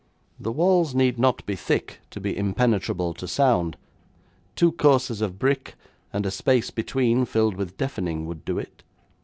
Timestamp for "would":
8.25-8.43